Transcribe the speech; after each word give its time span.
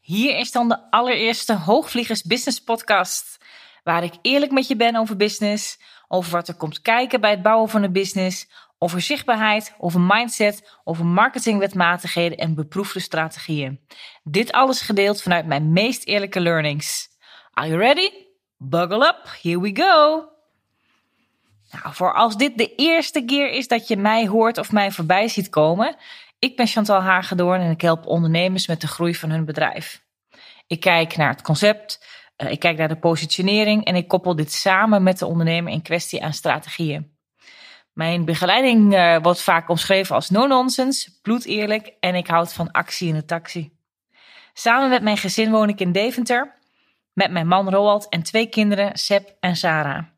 Hier 0.00 0.38
is 0.38 0.52
dan 0.52 0.68
de 0.68 0.90
allereerste 0.90 1.54
Hoogvliegers 1.54 2.22
Business 2.22 2.62
Podcast, 2.62 3.38
waar 3.82 4.04
ik 4.04 4.14
eerlijk 4.22 4.52
met 4.52 4.68
je 4.68 4.76
ben 4.76 4.96
over 4.96 5.16
business, 5.16 5.78
over 6.08 6.32
wat 6.32 6.48
er 6.48 6.54
komt 6.54 6.80
kijken 6.80 7.20
bij 7.20 7.30
het 7.30 7.42
bouwen 7.42 7.68
van 7.68 7.82
een 7.82 7.92
business, 7.92 8.48
over 8.78 9.00
zichtbaarheid, 9.00 9.74
over 9.78 10.00
mindset, 10.00 10.76
over 10.84 11.06
marketingwetmatigheden 11.06 12.38
en 12.38 12.54
beproefde 12.54 13.00
strategieën. 13.00 13.80
Dit 14.22 14.52
alles 14.52 14.80
gedeeld 14.80 15.22
vanuit 15.22 15.46
mijn 15.46 15.72
meest 15.72 16.06
eerlijke 16.06 16.40
learnings. 16.40 17.08
Are 17.52 17.68
you 17.68 17.80
ready? 17.80 18.10
Buckle 18.56 19.06
up, 19.06 19.38
here 19.42 19.60
we 19.60 19.70
go! 19.74 20.33
Nou, 21.82 21.94
voor 21.94 22.14
als 22.14 22.36
dit 22.36 22.58
de 22.58 22.74
eerste 22.74 23.24
keer 23.24 23.50
is 23.50 23.68
dat 23.68 23.88
je 23.88 23.96
mij 23.96 24.26
hoort 24.26 24.58
of 24.58 24.72
mij 24.72 24.90
voorbij 24.90 25.28
ziet 25.28 25.48
komen, 25.48 25.96
ik 26.38 26.56
ben 26.56 26.66
Chantal 26.66 27.00
Hagedoorn 27.00 27.60
en 27.60 27.70
ik 27.70 27.80
help 27.80 28.06
ondernemers 28.06 28.66
met 28.66 28.80
de 28.80 28.86
groei 28.86 29.14
van 29.14 29.30
hun 29.30 29.44
bedrijf. 29.44 30.02
Ik 30.66 30.80
kijk 30.80 31.16
naar 31.16 31.28
het 31.28 31.42
concept, 31.42 32.06
eh, 32.36 32.50
ik 32.50 32.58
kijk 32.58 32.78
naar 32.78 32.88
de 32.88 32.98
positionering 32.98 33.84
en 33.84 33.94
ik 33.94 34.08
koppel 34.08 34.36
dit 34.36 34.52
samen 34.52 35.02
met 35.02 35.18
de 35.18 35.26
ondernemer 35.26 35.72
in 35.72 35.82
kwestie 35.82 36.22
aan 36.22 36.32
strategieën. 36.32 37.12
Mijn 37.92 38.24
begeleiding 38.24 38.94
uh, 38.94 39.18
wordt 39.22 39.40
vaak 39.40 39.68
omschreven 39.68 40.14
als 40.14 40.30
no-nonsense, 40.30 41.20
bloedeerlijk 41.22 41.96
en 42.00 42.14
ik 42.14 42.26
houd 42.26 42.52
van 42.52 42.70
actie 42.70 43.08
in 43.08 43.14
de 43.14 43.24
taxi. 43.24 43.72
Samen 44.52 44.88
met 44.88 45.02
mijn 45.02 45.16
gezin 45.16 45.50
woon 45.50 45.68
ik 45.68 45.80
in 45.80 45.92
Deventer, 45.92 46.58
met 47.12 47.30
mijn 47.30 47.46
man 47.46 47.70
Roald 47.70 48.08
en 48.08 48.22
twee 48.22 48.48
kinderen, 48.48 48.98
Seb 48.98 49.36
en 49.40 49.56
Sarah. 49.56 50.13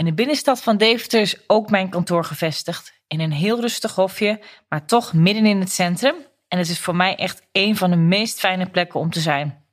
In 0.00 0.06
de 0.06 0.14
binnenstad 0.14 0.62
van 0.62 0.76
Deventer 0.76 1.20
is 1.20 1.36
ook 1.46 1.70
mijn 1.70 1.88
kantoor 1.88 2.24
gevestigd. 2.24 2.92
In 3.06 3.20
een 3.20 3.32
heel 3.32 3.60
rustig 3.60 3.94
hofje, 3.94 4.40
maar 4.68 4.86
toch 4.86 5.12
midden 5.12 5.46
in 5.46 5.60
het 5.60 5.72
centrum. 5.72 6.14
En 6.48 6.58
het 6.58 6.68
is 6.68 6.80
voor 6.80 6.96
mij 6.96 7.16
echt 7.16 7.42
een 7.52 7.76
van 7.76 7.90
de 7.90 7.96
meest 7.96 8.38
fijne 8.38 8.70
plekken 8.70 9.00
om 9.00 9.10
te 9.10 9.20
zijn. 9.20 9.64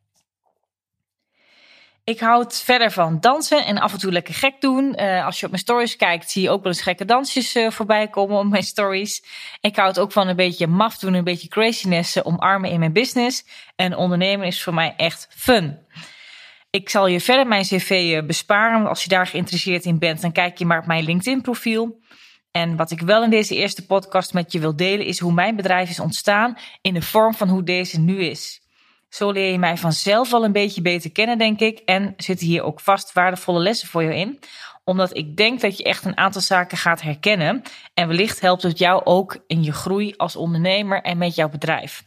Ik 2.03 2.19
houd 2.19 2.61
verder 2.61 2.91
van 2.91 3.19
dansen 3.19 3.65
en 3.65 3.77
af 3.77 3.93
en 3.93 3.99
toe 3.99 4.11
lekker 4.11 4.33
gek 4.33 4.61
doen. 4.61 5.01
Uh, 5.01 5.25
als 5.25 5.39
je 5.39 5.45
op 5.45 5.51
mijn 5.51 5.63
stories 5.63 5.95
kijkt, 5.95 6.31
zie 6.31 6.41
je 6.41 6.49
ook 6.49 6.63
wel 6.63 6.71
eens 6.71 6.81
gekke 6.81 7.05
dansjes 7.05 7.55
uh, 7.55 7.71
voorbij 7.71 8.07
komen 8.07 8.37
op 8.37 8.45
mijn 8.45 8.63
stories. 8.63 9.23
Ik 9.61 9.75
houd 9.75 9.99
ook 9.99 10.11
van 10.11 10.27
een 10.27 10.35
beetje 10.35 10.67
maf 10.67 10.97
doen, 10.97 11.13
een 11.13 11.23
beetje 11.23 11.47
craziness 11.47 12.15
uh, 12.15 12.25
omarmen 12.25 12.69
in 12.69 12.79
mijn 12.79 12.93
business. 12.93 13.45
En 13.75 13.95
ondernemen 13.95 14.47
is 14.47 14.63
voor 14.63 14.73
mij 14.73 14.93
echt 14.97 15.27
fun. 15.29 15.85
Ik 16.77 16.89
zal 16.89 17.07
je 17.07 17.19
verder 17.19 17.47
mijn 17.47 17.63
cv 17.63 18.23
besparen, 18.25 18.77
want 18.77 18.87
als 18.87 19.03
je 19.03 19.09
daar 19.09 19.27
geïnteresseerd 19.27 19.85
in 19.85 19.99
bent, 19.99 20.21
dan 20.21 20.31
kijk 20.31 20.57
je 20.57 20.65
maar 20.65 20.79
op 20.79 20.85
mijn 20.85 21.03
LinkedIn 21.03 21.41
profiel. 21.41 21.99
En 22.51 22.75
wat 22.75 22.91
ik 22.91 23.01
wel 23.01 23.23
in 23.23 23.29
deze 23.29 23.55
eerste 23.55 23.85
podcast 23.85 24.33
met 24.33 24.51
je 24.51 24.59
wil 24.59 24.75
delen, 24.75 25.05
is 25.05 25.19
hoe 25.19 25.33
mijn 25.33 25.55
bedrijf 25.55 25.89
is 25.89 25.99
ontstaan 25.99 26.57
in 26.81 26.93
de 26.93 27.01
vorm 27.01 27.33
van 27.33 27.49
hoe 27.49 27.63
deze 27.63 27.99
nu 27.99 28.23
is. 28.23 28.61
Zo 29.09 29.31
leer 29.31 29.51
je 29.51 29.57
mij 29.57 29.77
vanzelf 29.77 30.31
wel 30.31 30.43
een 30.43 30.51
beetje 30.51 30.81
beter 30.81 31.11
kennen, 31.11 31.37
denk 31.37 31.59
ik. 31.59 31.79
En 31.79 32.13
zitten 32.17 32.47
hier 32.47 32.63
ook 32.63 32.79
vast 32.79 33.13
waardevolle 33.13 33.59
lessen 33.59 33.87
voor 33.87 34.03
je 34.03 34.15
in. 34.15 34.39
Omdat 34.83 35.17
ik 35.17 35.37
denk 35.37 35.61
dat 35.61 35.77
je 35.77 35.83
echt 35.83 36.05
een 36.05 36.17
aantal 36.17 36.41
zaken 36.41 36.77
gaat 36.77 37.01
herkennen. 37.01 37.61
En 37.93 38.07
wellicht 38.07 38.41
helpt 38.41 38.63
het 38.63 38.77
jou 38.77 39.05
ook 39.05 39.43
in 39.47 39.63
je 39.63 39.71
groei 39.71 40.13
als 40.17 40.35
ondernemer 40.35 41.01
en 41.01 41.17
met 41.17 41.35
jouw 41.35 41.49
bedrijf. 41.49 42.05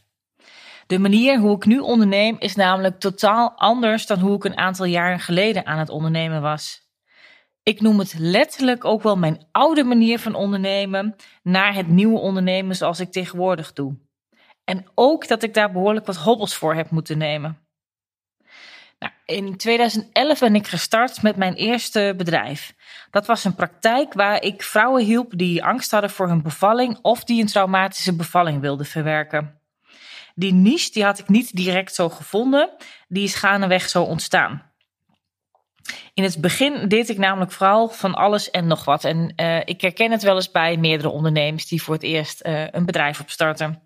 De 0.91 0.99
manier 0.99 1.39
hoe 1.39 1.55
ik 1.55 1.65
nu 1.65 1.79
onderneem 1.79 2.35
is 2.39 2.55
namelijk 2.55 2.99
totaal 2.99 3.53
anders 3.55 4.05
dan 4.05 4.19
hoe 4.19 4.35
ik 4.35 4.43
een 4.43 4.57
aantal 4.57 4.85
jaren 4.85 5.19
geleden 5.19 5.65
aan 5.65 5.79
het 5.79 5.89
ondernemen 5.89 6.41
was. 6.41 6.81
Ik 7.63 7.81
noem 7.81 7.99
het 7.99 8.15
letterlijk 8.17 8.85
ook 8.85 9.03
wel 9.03 9.17
mijn 9.17 9.47
oude 9.51 9.83
manier 9.83 10.19
van 10.19 10.35
ondernemen 10.35 11.15
naar 11.43 11.73
het 11.73 11.87
nieuwe 11.87 12.19
ondernemen 12.19 12.75
zoals 12.75 12.99
ik 12.99 13.11
tegenwoordig 13.11 13.73
doe. 13.73 13.97
En 14.63 14.85
ook 14.95 15.27
dat 15.27 15.43
ik 15.43 15.53
daar 15.53 15.71
behoorlijk 15.71 16.05
wat 16.05 16.15
hobbels 16.15 16.55
voor 16.55 16.75
heb 16.75 16.89
moeten 16.89 17.17
nemen. 17.17 17.57
Nou, 18.99 19.13
in 19.25 19.57
2011 19.57 20.39
ben 20.39 20.55
ik 20.55 20.67
gestart 20.67 21.21
met 21.21 21.35
mijn 21.35 21.53
eerste 21.53 22.13
bedrijf. 22.17 22.73
Dat 23.11 23.25
was 23.25 23.43
een 23.43 23.55
praktijk 23.55 24.13
waar 24.13 24.43
ik 24.43 24.63
vrouwen 24.63 25.03
hielp 25.03 25.37
die 25.37 25.63
angst 25.63 25.91
hadden 25.91 26.09
voor 26.09 26.27
hun 26.27 26.41
bevalling 26.41 26.99
of 27.01 27.23
die 27.23 27.41
een 27.41 27.47
traumatische 27.47 28.15
bevalling 28.15 28.61
wilden 28.61 28.85
verwerken. 28.85 29.60
Die 30.35 30.53
niche 30.53 30.91
die 30.91 31.03
had 31.03 31.19
ik 31.19 31.29
niet 31.29 31.55
direct 31.55 31.95
zo 31.95 32.09
gevonden, 32.09 32.69
die 33.07 33.23
is 33.23 33.35
gaandeweg 33.35 33.89
zo 33.89 34.03
ontstaan. 34.03 34.71
In 36.13 36.23
het 36.23 36.41
begin 36.41 36.87
deed 36.87 37.09
ik 37.09 37.17
namelijk 37.17 37.51
vooral 37.51 37.89
van 37.89 38.13
alles 38.13 38.51
en 38.51 38.67
nog 38.67 38.85
wat. 38.85 39.03
En 39.03 39.33
uh, 39.35 39.59
ik 39.59 39.81
herken 39.81 40.11
het 40.11 40.21
wel 40.21 40.35
eens 40.35 40.51
bij 40.51 40.77
meerdere 40.77 41.09
ondernemers 41.09 41.67
die 41.67 41.83
voor 41.83 41.93
het 41.93 42.03
eerst 42.03 42.45
uh, 42.45 42.63
een 42.71 42.85
bedrijf 42.85 43.19
opstarten. 43.19 43.81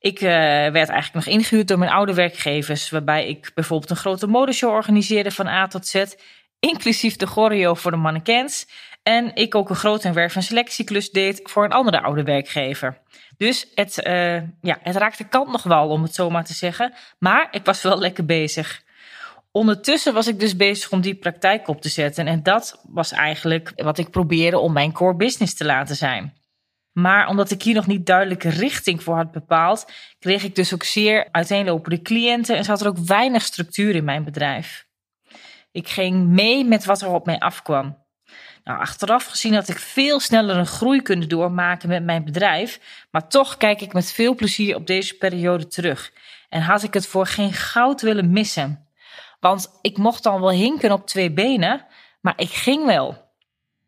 Ik 0.00 0.20
uh, 0.20 0.28
werd 0.28 0.88
eigenlijk 0.88 1.14
nog 1.14 1.26
ingehuurd 1.34 1.68
door 1.68 1.78
mijn 1.78 1.90
oude 1.90 2.14
werkgevers, 2.14 2.90
waarbij 2.90 3.28
ik 3.28 3.50
bijvoorbeeld 3.54 3.90
een 3.90 3.96
grote 3.96 4.26
modeshow 4.26 4.72
organiseerde 4.72 5.30
van 5.30 5.46
A 5.46 5.66
tot 5.66 5.86
Z, 5.86 6.04
inclusief 6.60 7.16
de 7.16 7.26
choreo 7.26 7.74
voor 7.74 7.90
de 7.90 7.96
mannequins. 7.96 8.66
En 9.02 9.34
ik 9.34 9.54
ook 9.54 9.70
een 9.70 9.76
grote 9.76 10.12
werf- 10.12 10.36
en 10.36 10.42
selectieklus 10.42 11.10
deed 11.10 11.40
voor 11.44 11.64
een 11.64 11.72
andere 11.72 12.00
oude 12.00 12.22
werkgever. 12.22 12.98
Dus 13.36 13.66
het, 13.74 14.06
uh, 14.06 14.34
ja, 14.60 14.78
het 14.82 14.96
raakte 14.96 15.24
kant 15.24 15.50
nog 15.50 15.62
wel, 15.62 15.88
om 15.88 16.02
het 16.02 16.14
zo 16.14 16.30
maar 16.30 16.44
te 16.44 16.54
zeggen. 16.54 16.94
Maar 17.18 17.48
ik 17.50 17.64
was 17.64 17.82
wel 17.82 17.98
lekker 17.98 18.24
bezig. 18.24 18.82
Ondertussen 19.50 20.14
was 20.14 20.26
ik 20.26 20.40
dus 20.40 20.56
bezig 20.56 20.90
om 20.90 21.00
die 21.00 21.14
praktijk 21.14 21.68
op 21.68 21.80
te 21.80 21.88
zetten. 21.88 22.26
En 22.26 22.42
dat 22.42 22.80
was 22.88 23.12
eigenlijk 23.12 23.72
wat 23.76 23.98
ik 23.98 24.10
probeerde 24.10 24.58
om 24.58 24.72
mijn 24.72 24.92
core 24.92 25.16
business 25.16 25.54
te 25.54 25.64
laten 25.64 25.96
zijn. 25.96 26.36
Maar 26.92 27.28
omdat 27.28 27.50
ik 27.50 27.62
hier 27.62 27.74
nog 27.74 27.86
niet 27.86 28.06
duidelijke 28.06 28.48
richting 28.48 29.02
voor 29.02 29.16
had 29.16 29.32
bepaald, 29.32 29.92
kreeg 30.18 30.44
ik 30.44 30.54
dus 30.54 30.74
ook 30.74 30.84
zeer 30.84 31.28
uiteenlopende 31.30 32.02
cliënten 32.02 32.56
en 32.56 32.64
zat 32.64 32.80
er 32.80 32.86
ook 32.86 32.98
weinig 32.98 33.42
structuur 33.42 33.94
in 33.94 34.04
mijn 34.04 34.24
bedrijf. 34.24 34.86
Ik 35.72 35.88
ging 35.88 36.26
mee 36.26 36.64
met 36.64 36.84
wat 36.84 37.00
er 37.00 37.08
op 37.08 37.26
mij 37.26 37.38
afkwam. 37.38 38.06
Nou, 38.68 38.80
achteraf 38.80 39.24
gezien 39.24 39.54
had 39.54 39.68
ik 39.68 39.78
veel 39.78 40.20
sneller 40.20 40.56
een 40.56 40.66
groei 40.66 41.02
kunnen 41.02 41.28
doormaken 41.28 41.88
met 41.88 42.04
mijn 42.04 42.24
bedrijf, 42.24 42.80
maar 43.10 43.28
toch 43.28 43.56
kijk 43.56 43.80
ik 43.80 43.92
met 43.92 44.12
veel 44.12 44.34
plezier 44.34 44.76
op 44.76 44.86
deze 44.86 45.14
periode 45.14 45.66
terug. 45.66 46.12
En 46.48 46.60
had 46.60 46.82
ik 46.82 46.94
het 46.94 47.06
voor 47.06 47.26
geen 47.26 47.52
goud 47.52 48.00
willen 48.00 48.30
missen. 48.30 48.88
Want 49.40 49.78
ik 49.82 49.96
mocht 49.96 50.22
dan 50.22 50.40
wel 50.40 50.50
hinken 50.50 50.92
op 50.92 51.06
twee 51.06 51.32
benen, 51.32 51.86
maar 52.20 52.32
ik 52.36 52.50
ging 52.50 52.86
wel. 52.86 53.32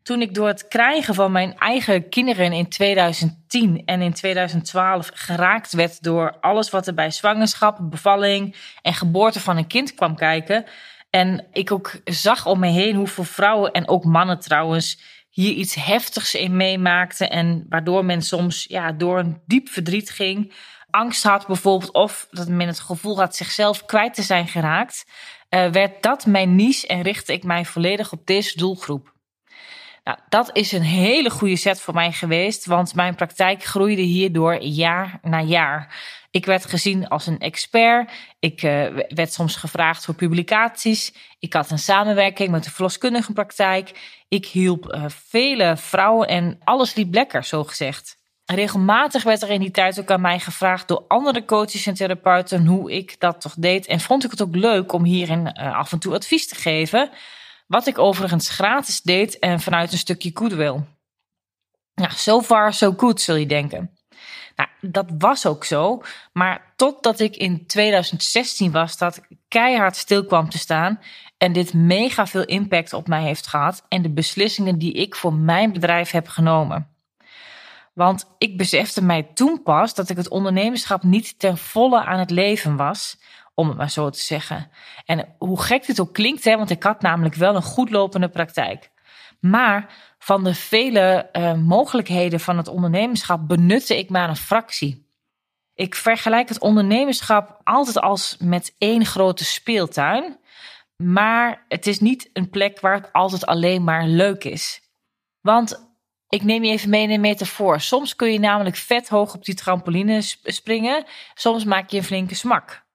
Toen 0.03 0.21
ik 0.21 0.35
door 0.35 0.47
het 0.47 0.69
krijgen 0.69 1.15
van 1.15 1.33
mijn 1.33 1.59
eigen 1.59 2.09
kinderen 2.09 2.53
in 2.53 2.69
2010 2.69 3.83
en 3.85 4.03
in 4.03 4.13
2012 4.13 5.11
geraakt 5.15 5.73
werd 5.73 6.03
door 6.03 6.37
alles 6.41 6.71
wat 6.71 6.87
er 6.87 6.95
bij 6.95 7.11
zwangerschap, 7.11 7.79
bevalling 7.81 8.57
en 8.83 8.95
geboorte 8.95 9.41
van 9.41 9.57
een 9.57 9.67
kind 9.67 9.95
kwam 9.95 10.17
kijken. 10.17 10.65
En 11.11 11.47
ik 11.53 11.73
ook 11.73 12.01
zag 12.05 12.47
om 12.47 12.59
me 12.59 12.69
heen 12.69 12.97
hoeveel 12.97 13.25
vrouwen 13.25 13.73
en 13.73 13.89
ook 13.89 14.05
mannen 14.05 14.41
trouwens 14.41 15.01
hier 15.31 15.53
iets 15.53 15.75
heftigs 15.75 16.35
in 16.35 16.57
meemaakten. 16.57 17.31
En 17.31 17.67
waardoor 17.69 18.05
men 18.05 18.23
soms 18.23 18.65
ja, 18.69 18.93
door 18.93 19.19
een 19.19 19.41
diep 19.47 19.69
verdriet 19.69 20.11
ging. 20.11 20.53
Angst 20.91 21.23
had 21.23 21.47
bijvoorbeeld, 21.47 21.93
of 21.93 22.29
dat 22.31 22.49
men 22.49 22.67
het 22.67 22.81
gevoel 22.81 23.19
had 23.19 23.37
zichzelf 23.37 23.85
kwijt 23.85 24.15
te 24.15 24.23
zijn 24.23 24.49
geraakt. 24.49 25.05
Uh, 25.51 25.71
werd 25.71 26.03
dat 26.03 26.27
mijn 26.27 26.55
niche 26.55 26.87
en 26.87 27.03
richtte 27.03 27.33
ik 27.33 27.43
mij 27.43 27.65
volledig 27.65 28.13
op 28.13 28.27
deze 28.27 28.57
doelgroep. 28.57 29.13
Nou, 30.11 30.23
dat 30.29 30.51
is 30.53 30.73
een 30.73 30.83
hele 30.83 31.31
goede 31.31 31.57
set 31.57 31.81
voor 31.81 31.95
mij 31.95 32.13
geweest, 32.13 32.67
want 32.67 32.95
mijn 32.95 33.15
praktijk 33.15 33.65
groeide 33.65 34.03
hierdoor 34.03 34.63
jaar 34.63 35.19
na 35.23 35.41
jaar. 35.41 36.01
Ik 36.31 36.47
werd 36.47 36.67
gezien 36.67 37.09
als 37.09 37.27
een 37.27 37.39
expert. 37.39 38.11
Ik 38.39 38.63
uh, 38.63 38.87
werd 39.09 39.33
soms 39.33 39.57
gevraagd 39.57 40.05
voor 40.05 40.15
publicaties. 40.15 41.15
Ik 41.39 41.53
had 41.53 41.71
een 41.71 41.79
samenwerking 41.79 42.51
met 42.51 42.65
de 42.65 42.71
verloskundige 42.71 43.33
praktijk. 43.33 44.19
Ik 44.29 44.47
hielp 44.47 44.95
uh, 44.95 45.05
vele 45.09 45.77
vrouwen 45.77 46.29
en 46.29 46.59
alles 46.65 46.95
liep 46.95 47.15
lekker, 47.15 47.45
zo 47.45 47.65
gezegd. 47.65 48.17
Regelmatig 48.45 49.23
werd 49.23 49.43
er 49.43 49.51
in 49.51 49.61
die 49.61 49.71
tijd 49.71 50.01
ook 50.01 50.11
aan 50.11 50.21
mij 50.21 50.39
gevraagd 50.39 50.89
door 50.89 51.05
andere 51.09 51.45
coaches 51.45 51.87
en 51.87 51.95
therapeuten 51.95 52.67
hoe 52.67 52.93
ik 52.93 53.21
dat 53.21 53.41
toch 53.41 53.55
deed. 53.59 53.87
En 53.87 54.01
vond 54.01 54.25
ik 54.25 54.31
het 54.31 54.43
ook 54.43 54.57
leuk 54.57 54.93
om 54.93 55.05
hierin 55.05 55.55
uh, 55.61 55.79
af 55.79 55.93
en 55.93 55.99
toe 55.99 56.15
advies 56.15 56.49
te 56.49 56.55
geven. 56.55 57.11
Wat 57.71 57.87
ik 57.87 57.99
overigens 57.99 58.49
gratis 58.49 59.01
deed 59.01 59.39
en 59.39 59.61
vanuit 59.61 59.93
een 59.93 59.99
stukje 59.99 60.31
goodwill. 60.35 60.81
Nou, 61.95 62.13
so 62.13 62.43
far 62.43 62.73
so 62.73 62.95
good, 62.97 63.21
zul 63.21 63.35
je 63.35 63.47
denken. 63.47 63.91
Nou, 64.57 64.69
dat 64.81 65.07
was 65.19 65.47
ook 65.47 65.65
zo, 65.65 66.03
maar 66.33 66.73
totdat 66.77 67.21
ik 67.21 67.37
in 67.37 67.67
2016 67.67 68.73
was 68.73 68.99
dat 68.99 69.21
keihard 69.49 69.97
stil 69.97 70.25
kwam 70.25 70.49
te 70.49 70.59
staan 70.59 71.01
en 71.39 71.53
dit 71.53 71.75
mega 71.75 72.27
veel 72.27 72.45
impact 72.45 72.93
op 72.93 73.09
mij 73.09 73.23
heeft 73.23 73.47
gehad 73.47 73.85
en 73.89 74.03
de 74.03 74.11
beslissingen 74.13 74.79
die 74.79 74.93
ik 74.93 75.15
voor 75.15 75.35
mijn 75.35 75.73
bedrijf 75.73 76.11
heb 76.11 76.29
genomen. 76.29 76.89
Want 77.93 78.35
ik 78.39 78.57
besefte 78.57 79.03
mij 79.03 79.23
toen 79.23 79.63
pas 79.63 79.95
dat 79.95 80.09
ik 80.09 80.17
het 80.17 80.29
ondernemerschap 80.29 81.03
niet 81.03 81.39
ten 81.39 81.59
volle 81.59 82.05
aan 82.05 82.19
het 82.19 82.31
leven 82.31 82.77
was, 82.77 83.19
om 83.61 83.69
het 83.69 83.77
maar 83.77 83.91
zo 83.91 84.11
te 84.11 84.21
zeggen. 84.21 84.71
En 85.05 85.35
hoe 85.39 85.63
gek 85.63 85.87
dit 85.87 86.01
ook 86.01 86.13
klinkt, 86.13 86.45
hè, 86.45 86.57
want 86.57 86.71
ik 86.71 86.83
had 86.83 87.03
namelijk 87.03 87.35
wel 87.35 87.55
een 87.55 87.63
goed 87.63 87.91
lopende 87.91 88.29
praktijk. 88.29 88.91
Maar 89.41 89.95
van 90.19 90.45
de 90.45 90.55
vele 90.55 91.29
uh, 91.33 91.55
mogelijkheden 91.55 92.41
van 92.41 92.57
het 92.57 92.69
ondernemerschap 92.69 93.49
benutte 93.49 93.99
ik 93.99 94.11
maar 94.11 94.29
een 94.29 94.37
fractie. 94.37 95.09
Ik 95.75 95.95
vergelijk 95.95 96.49
het 96.49 96.61
ondernemerschap 96.61 97.61
altijd 97.65 98.01
als 98.01 98.37
met 98.39 98.75
één 98.79 99.07
grote 99.07 99.45
speeltuin. 99.45 100.39
Maar 100.97 101.65
het 101.69 101.87
is 101.87 102.01
niet 102.01 102.31
een 102.33 102.51
plek 102.51 102.81
waar 102.81 102.95
het 102.95 103.13
altijd 103.13 103.47
alleen 103.47 103.85
maar 103.85 104.07
leuk 104.07 104.45
is. 104.45 104.81
Want 105.41 105.91
ik 106.29 106.43
neem 106.43 106.65
je 106.65 106.73
even 106.73 106.91
mee 106.91 107.03
in 107.03 107.11
een 107.11 107.21
metafoor. 107.21 107.81
Soms 107.81 108.17
kun 108.17 108.33
je 108.33 108.39
namelijk 108.39 108.77
vet 108.77 109.09
hoog 109.09 109.35
op 109.35 109.45
die 109.45 109.55
trampoline 109.55 110.21
springen. 110.43 111.05
Soms 111.35 111.65
maak 111.65 111.91
je 111.91 111.97
een 111.97 112.05
flinke 112.05 112.35
smak. 112.35 112.89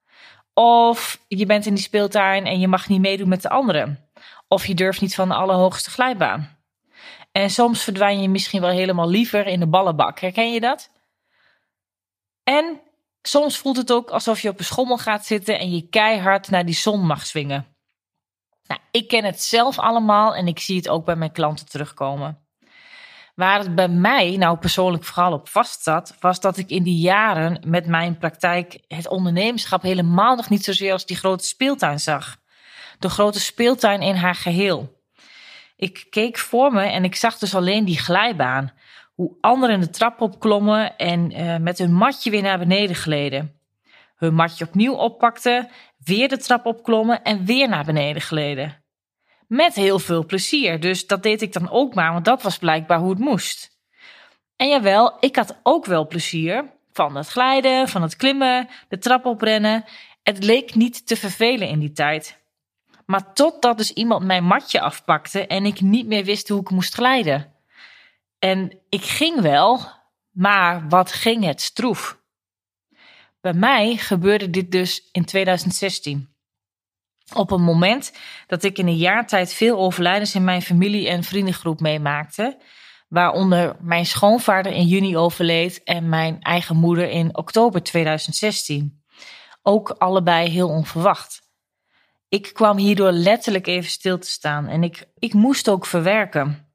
Of 0.62 1.20
je 1.28 1.46
bent 1.46 1.66
in 1.66 1.74
die 1.74 1.84
speeltuin 1.84 2.46
en 2.46 2.60
je 2.60 2.68
mag 2.68 2.88
niet 2.88 3.02
meedoen 3.02 3.30
met 3.30 3.42
de 3.42 3.50
anderen. 3.50 4.10
Of 4.48 4.66
je 4.66 4.74
durft 4.74 5.02
niet 5.02 5.16
van 5.16 5.28
de 5.28 5.34
allerhoogste 5.34 5.90
glijbaan. 5.90 6.58
En 7.32 7.50
soms 7.50 7.84
verdwijn 7.84 8.22
je 8.22 8.30
misschien 8.30 8.62
wel 8.62 8.70
helemaal 8.70 9.10
liever 9.10 9.48
in 9.48 9.60
de 9.60 9.68
ballenbak. 9.68 10.20
Herken 10.20 10.54
je 10.54 10.60
dat? 10.60 10.92
En 12.44 12.82
soms 13.22 13.58
voelt 13.58 13.78
het 13.78 13.92
ook 13.92 14.10
alsof 14.10 14.40
je 14.40 14.50
op 14.50 14.60
een 14.60 14.66
schommel 14.66 14.98
gaat 14.98 15.26
zitten 15.26 15.60
en 15.60 15.72
je 15.72 15.90
keihard 15.90 16.50
naar 16.50 16.66
die 16.66 16.76
zon 16.76 17.06
mag 17.06 17.26
swingen. 17.26 17.76
Nou, 18.68 18.80
ik 18.92 19.08
ken 19.08 19.24
het 19.24 19.42
zelf 19.42 19.80
allemaal 19.80 20.36
en 20.36 20.48
ik 20.48 20.60
zie 20.60 20.76
het 20.76 20.90
ook 20.90 21.06
bij 21.06 21.16
mijn 21.16 21.32
klanten 21.32 21.66
terugkomen. 21.66 22.45
Waar 23.36 23.60
het 23.60 23.76
bij 23.76 23.88
mij 23.88 24.38
nou 24.38 24.58
persoonlijk 24.58 25.04
vooral 25.04 25.34
op 25.34 25.50
vast 25.50 25.84
zat, 25.84 26.16
was 26.20 26.40
dat 26.40 26.58
ik 26.58 26.70
in 26.70 26.84
die 26.84 27.00
jaren 27.00 27.62
met 27.68 27.88
mijn 27.88 28.18
praktijk 28.18 28.80
het 28.88 29.08
ondernemerschap 29.08 29.82
helemaal 29.82 30.36
nog 30.36 30.50
niet 30.50 30.64
zozeer 30.64 30.92
als 30.92 31.06
die 31.06 31.18
grote 31.18 31.46
speeltuin 31.46 32.00
zag. 32.00 32.38
De 33.00 33.10
grote 33.10 33.40
speeltuin 33.40 34.02
in 34.02 34.16
haar 34.16 34.36
geheel. 34.36 35.04
Ik 35.76 36.08
keek 36.10 36.38
voor 36.38 36.72
me 36.72 36.82
en 36.82 37.04
ik 37.04 37.16
zag 37.16 37.38
dus 37.38 37.56
alleen 37.56 37.86
die 37.86 38.00
glijbaan. 38.00 38.72
Hoe 39.14 39.38
anderen 39.42 39.80
de 39.80 39.90
trap 39.90 40.22
opklommen 40.22 40.98
en 40.98 41.32
uh, 41.32 41.58
met 41.58 41.78
hun 41.78 41.94
matje 41.94 42.30
weer 42.30 42.42
naar 42.42 42.60
beneden 42.60 42.96
gleden. 42.96 43.60
Hun 44.16 44.34
matje 44.34 44.66
opnieuw 44.66 44.94
oppakten, 44.94 45.70
weer 45.98 46.30
de 46.30 46.38
trap 46.38 46.66
opklommen 46.66 47.24
en 47.24 47.46
weer 47.46 47.70
naar 47.70 47.86
beneden 47.86 48.22
gleden. 48.22 48.85
Met 49.48 49.76
heel 49.76 50.00
veel 50.00 50.26
plezier. 50.26 50.80
Dus 50.80 51.08
dat 51.08 51.24
deed 51.24 51.42
ik 51.42 51.54
dan 51.54 51.70
ook 51.70 51.94
maar, 51.94 52.14
want 52.14 52.26
dat 52.26 52.42
was 52.42 52.58
blijkbaar 52.58 53.00
hoe 53.00 53.10
het 53.10 53.20
moest. 53.20 53.78
En 54.56 54.70
jawel, 54.70 55.18
ik 55.20 55.36
had 55.36 55.60
ook 55.64 55.86
wel 55.86 56.08
plezier 56.08 56.74
van 56.92 57.16
het 57.16 57.28
glijden, 57.28 57.88
van 57.88 58.02
het 58.02 58.16
klimmen, 58.16 58.70
de 58.88 58.98
trap 58.98 59.26
oprennen. 59.26 59.86
Het 60.24 60.44
leek 60.44 60.76
niet 60.76 61.08
te 61.08 61.16
vervelen 61.16 61.68
in 61.68 61.80
die 61.80 61.92
tijd. 61.92 62.44
Maar 63.06 63.34
totdat 63.34 63.78
dus 63.78 63.94
iemand 63.94 64.26
mijn 64.26 64.44
matje 64.44 64.82
afpakte 64.82 65.48
en 65.48 65.66
ik 65.66 65.82
niet 65.82 66.08
meer 66.08 66.24
wist 66.24 66.50
hoe 66.50 66.62
ik 66.62 66.70
moest 66.70 66.94
glijden. 66.94 67.54
En 68.40 68.80
ik 68.90 69.04
ging 69.04 69.42
wel, 69.42 69.80
maar 70.32 70.90
wat 70.90 71.12
ging 71.12 71.44
het 71.44 71.62
stroef. 71.62 72.20
Bij 73.42 73.54
mij 73.54 73.98
gebeurde 73.98 74.50
dit 74.50 74.72
dus 74.72 75.10
in 75.12 75.26
2016. 75.26 76.35
Op 77.34 77.52
een 77.52 77.62
moment 77.62 78.14
dat 78.48 78.64
ik 78.64 78.78
in 78.78 78.88
een 78.88 78.98
jaar 78.98 79.28
tijd 79.28 79.54
veel 79.54 79.78
overlijdens 79.78 80.36
in 80.36 80.44
mijn 80.44 80.62
familie- 80.62 81.08
en 81.08 81.24
vriendengroep 81.24 81.80
meemaakte, 81.80 82.58
waaronder 83.08 83.76
mijn 83.80 84.06
schoonvader 84.06 84.72
in 84.72 84.86
juni 84.86 85.18
overleed 85.18 85.84
en 85.84 86.10
mijn 86.10 86.42
eigen 86.42 86.76
moeder 86.76 87.10
in 87.10 87.38
oktober 87.38 87.84
2016. 87.84 89.04
Ook 89.62 89.90
allebei 89.90 90.50
heel 90.50 90.70
onverwacht. 90.70 91.42
Ik 92.30 92.54
kwam 92.54 92.78
hierdoor 92.78 93.12
letterlijk 93.12 93.68
even 93.68 93.90
stil 93.90 94.20
te 94.20 94.30
staan 94.30 94.68
en 94.68 94.84
ik, 94.84 95.08
ik 95.20 95.34
moest 95.34 95.70
ook 95.70 95.86
verwerken. 95.86 96.70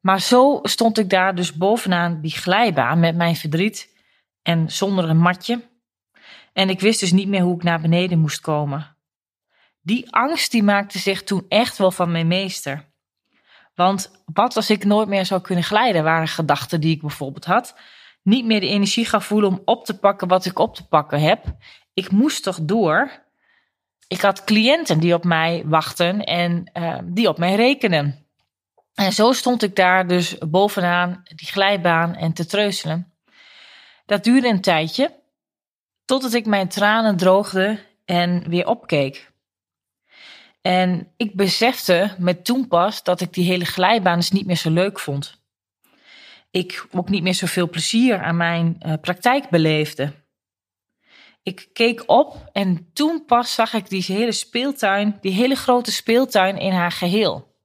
Maar 0.00 0.20
zo 0.20 0.58
stond 0.62 0.98
ik 0.98 1.10
daar 1.10 1.34
dus 1.34 1.52
bovenaan 1.54 2.20
die 2.20 2.30
glijbaan 2.30 3.00
met 3.00 3.16
mijn 3.16 3.36
verdriet 3.36 3.96
en 4.42 4.70
zonder 4.70 5.08
een 5.08 5.18
matje. 5.18 5.68
En 6.52 6.68
ik 6.68 6.80
wist 6.80 7.00
dus 7.00 7.12
niet 7.12 7.28
meer 7.28 7.42
hoe 7.42 7.54
ik 7.54 7.62
naar 7.62 7.80
beneden 7.80 8.18
moest 8.18 8.40
komen. 8.40 8.96
Die 9.88 10.12
angst 10.12 10.50
die 10.50 10.62
maakte 10.62 10.98
zich 10.98 11.22
toen 11.22 11.44
echt 11.48 11.78
wel 11.78 11.90
van 11.90 12.10
mijn 12.10 12.26
meester. 12.26 12.84
Want 13.74 14.10
wat 14.24 14.56
als 14.56 14.70
ik 14.70 14.84
nooit 14.84 15.08
meer 15.08 15.26
zou 15.26 15.40
kunnen 15.40 15.64
glijden, 15.64 16.04
waren 16.04 16.28
gedachten 16.28 16.80
die 16.80 16.94
ik 16.94 17.00
bijvoorbeeld 17.00 17.44
had. 17.44 17.78
Niet 18.22 18.44
meer 18.44 18.60
de 18.60 18.68
energie 18.68 19.04
ga 19.04 19.20
voelen 19.20 19.50
om 19.50 19.62
op 19.64 19.84
te 19.84 19.98
pakken 19.98 20.28
wat 20.28 20.44
ik 20.44 20.58
op 20.58 20.74
te 20.74 20.88
pakken 20.88 21.20
heb. 21.20 21.44
Ik 21.94 22.10
moest 22.10 22.42
toch 22.42 22.58
door. 22.62 23.10
Ik 24.08 24.20
had 24.20 24.44
cliënten 24.44 25.00
die 25.00 25.14
op 25.14 25.24
mij 25.24 25.62
wachten 25.66 26.24
en 26.24 26.70
uh, 26.74 26.98
die 27.04 27.28
op 27.28 27.38
mij 27.38 27.54
rekenen. 27.54 28.26
En 28.94 29.12
zo 29.12 29.32
stond 29.32 29.62
ik 29.62 29.76
daar 29.76 30.06
dus 30.06 30.38
bovenaan 30.38 31.20
die 31.24 31.46
glijbaan 31.46 32.14
en 32.14 32.32
te 32.32 32.46
treuzelen. 32.46 33.12
Dat 34.06 34.24
duurde 34.24 34.48
een 34.48 34.60
tijdje, 34.60 35.20
totdat 36.04 36.32
ik 36.32 36.46
mijn 36.46 36.68
tranen 36.68 37.16
droogde 37.16 37.78
en 38.04 38.48
weer 38.48 38.66
opkeek. 38.66 39.36
En 40.62 41.12
ik 41.16 41.36
besefte 41.36 42.14
met 42.18 42.44
toen 42.44 42.68
pas 42.68 43.02
dat 43.02 43.20
ik 43.20 43.32
die 43.32 43.44
hele 43.44 43.64
glijbaan 43.64 44.18
dus 44.18 44.30
niet 44.30 44.46
meer 44.46 44.56
zo 44.56 44.70
leuk 44.70 44.98
vond. 44.98 45.40
Ik 46.50 46.86
ook 46.90 47.08
niet 47.08 47.22
meer 47.22 47.34
zoveel 47.34 47.68
plezier 47.68 48.22
aan 48.22 48.36
mijn 48.36 48.80
uh, 48.86 48.92
praktijk 49.00 49.50
beleefde. 49.50 50.12
Ik 51.42 51.68
keek 51.72 52.02
op 52.06 52.50
en 52.52 52.90
toen 52.92 53.24
pas 53.24 53.54
zag 53.54 53.72
ik 53.72 53.88
die 53.88 54.04
hele 54.06 54.32
speeltuin, 54.32 55.18
die 55.20 55.32
hele 55.32 55.54
grote 55.54 55.92
speeltuin 55.92 56.58
in 56.58 56.72
haar 56.72 56.92
geheel. 56.92 57.56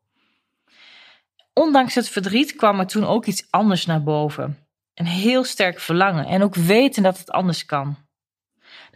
Ondanks 1.54 1.96
het 1.96 2.10
verdriet 2.10 2.56
kwam 2.56 2.80
er 2.80 2.88
toen 2.88 3.06
ook 3.06 3.26
iets 3.26 3.48
anders 3.50 3.86
naar 3.86 4.04
boven. 4.04 4.58
Een 4.94 5.06
heel 5.06 5.44
sterk 5.44 5.80
verlangen 5.80 6.26
en 6.26 6.44
ook 6.44 6.56
weten 6.56 7.04
dat 7.04 7.18
het 7.18 7.32
anders 7.32 7.66
kan. 7.66 7.98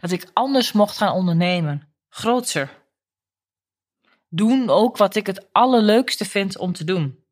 Dat 0.00 0.10
ik 0.10 0.30
anders 0.32 0.72
mocht 0.72 0.96
gaan 0.96 1.12
ondernemen, 1.12 1.92
grootser, 2.08 2.70
doen 4.28 4.70
ook 4.70 4.96
wat 4.96 5.14
ik 5.14 5.26
het 5.26 5.48
allerleukste 5.52 6.24
vind 6.24 6.58
om 6.58 6.72
te 6.72 6.84
doen. 6.84 7.24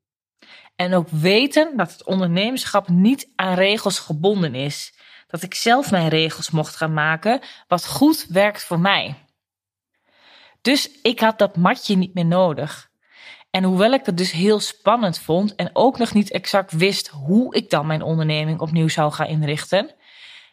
En 0.76 0.94
ook 0.94 1.08
weten 1.08 1.76
dat 1.76 1.92
het 1.92 2.04
ondernemerschap 2.04 2.88
niet 2.88 3.32
aan 3.34 3.54
regels 3.54 3.98
gebonden 3.98 4.54
is. 4.54 4.94
Dat 5.26 5.42
ik 5.42 5.54
zelf 5.54 5.90
mijn 5.90 6.08
regels 6.08 6.50
mocht 6.50 6.76
gaan 6.76 6.92
maken, 6.92 7.40
wat 7.68 7.86
goed 7.86 8.26
werkt 8.28 8.64
voor 8.64 8.80
mij. 8.80 9.14
Dus 10.60 11.00
ik 11.02 11.20
had 11.20 11.38
dat 11.38 11.56
matje 11.56 11.96
niet 11.96 12.14
meer 12.14 12.26
nodig. 12.26 12.90
En 13.50 13.64
hoewel 13.64 13.92
ik 13.92 14.06
het 14.06 14.16
dus 14.16 14.32
heel 14.32 14.60
spannend 14.60 15.18
vond 15.18 15.54
en 15.54 15.70
ook 15.72 15.98
nog 15.98 16.14
niet 16.14 16.30
exact 16.30 16.72
wist 16.72 17.08
hoe 17.08 17.54
ik 17.54 17.70
dan 17.70 17.86
mijn 17.86 18.02
onderneming 18.02 18.60
opnieuw 18.60 18.88
zou 18.88 19.12
gaan 19.12 19.26
inrichten, 19.26 19.94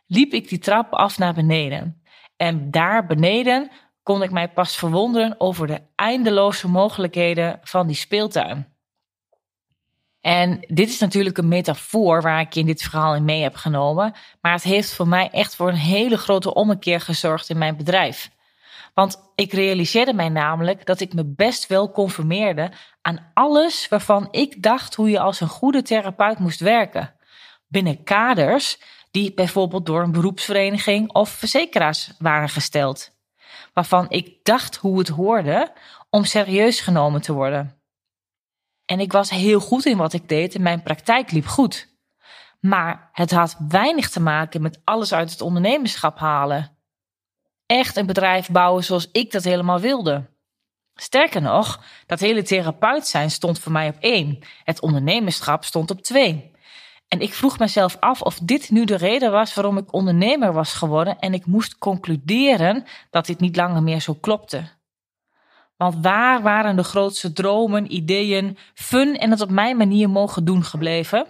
liep 0.07 0.33
ik 0.33 0.49
die 0.49 0.59
trap 0.59 0.93
af 0.93 1.17
naar 1.17 1.33
beneden. 1.33 2.03
En 2.37 2.71
daar 2.71 3.05
beneden 3.05 3.71
kon 4.03 4.23
ik 4.23 4.31
mij 4.31 4.49
pas 4.49 4.75
verwonderen 4.75 5.35
over 5.37 5.67
de 5.67 5.81
eindeloze 5.95 6.67
mogelijkheden 6.67 7.59
van 7.63 7.87
die 7.87 7.95
speeltuin. 7.95 8.67
En 10.21 10.65
dit 10.67 10.89
is 10.89 10.99
natuurlijk 10.99 11.37
een 11.37 11.47
metafoor 11.47 12.21
waar 12.21 12.39
ik 12.39 12.55
in 12.55 12.65
dit 12.65 12.81
verhaal 12.81 13.15
in 13.15 13.25
mee 13.25 13.41
heb 13.41 13.55
genomen, 13.55 14.13
maar 14.41 14.51
het 14.51 14.63
heeft 14.63 14.93
voor 14.93 15.07
mij 15.07 15.29
echt 15.29 15.55
voor 15.55 15.69
een 15.69 15.75
hele 15.75 16.17
grote 16.17 16.53
ommekeer 16.53 17.01
gezorgd 17.01 17.49
in 17.49 17.57
mijn 17.57 17.77
bedrijf. 17.77 18.31
Want 18.93 19.31
ik 19.35 19.53
realiseerde 19.53 20.13
mij 20.13 20.29
namelijk 20.29 20.85
dat 20.85 20.99
ik 20.99 21.13
me 21.13 21.25
best 21.25 21.67
wel 21.67 21.91
conformeerde 21.91 22.71
aan 23.01 23.31
alles 23.33 23.87
waarvan 23.87 24.27
ik 24.31 24.63
dacht 24.63 24.95
hoe 24.95 25.09
je 25.09 25.19
als 25.19 25.39
een 25.39 25.47
goede 25.47 25.81
therapeut 25.81 26.39
moest 26.39 26.59
werken. 26.59 27.13
Binnen 27.67 28.03
kaders 28.03 28.79
die 29.11 29.33
bijvoorbeeld 29.33 29.85
door 29.85 30.03
een 30.03 30.11
beroepsvereniging 30.11 31.13
of 31.13 31.29
verzekeraars 31.29 32.11
waren 32.17 32.49
gesteld 32.49 33.12
waarvan 33.73 34.05
ik 34.09 34.37
dacht 34.43 34.75
hoe 34.75 34.99
het 34.99 35.07
hoorde 35.07 35.73
om 36.09 36.25
serieus 36.25 36.79
genomen 36.79 37.21
te 37.21 37.33
worden. 37.33 37.81
En 38.85 38.99
ik 38.99 39.11
was 39.11 39.29
heel 39.29 39.59
goed 39.59 39.85
in 39.85 39.97
wat 39.97 40.13
ik 40.13 40.29
deed 40.29 40.55
en 40.55 40.61
mijn 40.61 40.83
praktijk 40.83 41.31
liep 41.31 41.45
goed. 41.45 41.91
Maar 42.59 43.09
het 43.11 43.31
had 43.31 43.55
weinig 43.67 44.09
te 44.09 44.19
maken 44.19 44.61
met 44.61 44.81
alles 44.83 45.13
uit 45.13 45.31
het 45.31 45.41
ondernemerschap 45.41 46.19
halen. 46.19 46.77
Echt 47.65 47.95
een 47.95 48.05
bedrijf 48.05 48.49
bouwen 48.49 48.83
zoals 48.83 49.09
ik 49.11 49.31
dat 49.31 49.43
helemaal 49.43 49.79
wilde. 49.79 50.31
Sterker 50.95 51.41
nog, 51.41 51.83
dat 52.05 52.19
hele 52.19 52.43
therapeut 52.43 53.07
zijn 53.07 53.31
stond 53.31 53.59
voor 53.59 53.71
mij 53.71 53.89
op 53.89 53.95
één. 53.99 54.39
Het 54.63 54.81
ondernemerschap 54.81 55.63
stond 55.63 55.91
op 55.91 56.01
twee. 56.01 56.51
En 57.07 57.19
ik 57.19 57.33
vroeg 57.33 57.59
mezelf 57.59 57.97
af 57.99 58.21
of 58.21 58.39
dit 58.39 58.69
nu 58.71 58.85
de 58.85 58.95
reden 58.95 59.31
was 59.31 59.53
waarom 59.53 59.77
ik 59.77 59.93
ondernemer 59.93 60.53
was 60.53 60.73
geworden 60.73 61.19
en 61.19 61.33
ik 61.33 61.45
moest 61.45 61.77
concluderen 61.77 62.85
dat 63.09 63.25
dit 63.25 63.39
niet 63.39 63.55
langer 63.55 63.83
meer 63.83 64.01
zo 64.01 64.13
klopte. 64.13 64.69
Want 65.77 65.95
waar 66.01 66.41
waren 66.41 66.75
de 66.75 66.83
grootste 66.83 67.33
dromen, 67.33 67.93
ideeën, 67.93 68.57
fun 68.73 69.17
en 69.17 69.31
het 69.31 69.41
op 69.41 69.49
mijn 69.49 69.77
manier 69.77 70.09
mogen 70.09 70.45
doen 70.45 70.63
gebleven? 70.63 71.27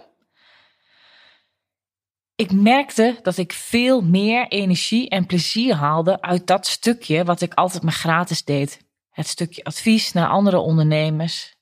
Ik 2.36 2.52
merkte 2.52 3.18
dat 3.22 3.36
ik 3.36 3.52
veel 3.52 4.00
meer 4.00 4.48
energie 4.48 5.08
en 5.08 5.26
plezier 5.26 5.74
haalde 5.74 6.20
uit 6.20 6.46
dat 6.46 6.66
stukje 6.66 7.24
wat 7.24 7.40
ik 7.40 7.54
altijd 7.54 7.82
maar 7.82 7.92
gratis 7.92 8.44
deed. 8.44 8.86
Het 9.10 9.26
stukje 9.26 9.64
advies 9.64 10.12
naar 10.12 10.28
andere 10.28 10.58
ondernemers. 10.58 11.53